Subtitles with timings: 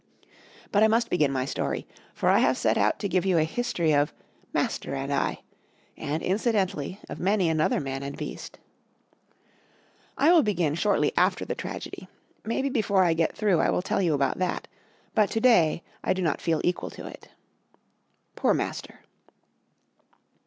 [0.71, 3.43] But I must begin my story, for I have set out to give you a
[3.43, 4.11] history of
[4.51, 5.41] "Master and I"
[5.95, 8.57] and, incidentally, of many another man and beast.
[10.17, 12.07] I will begin shortly after the tragedy;
[12.43, 14.67] maybe before I get through I will tell you about that,
[15.13, 17.27] but to day I do not feel equal to it.
[18.35, 19.01] Poor Master!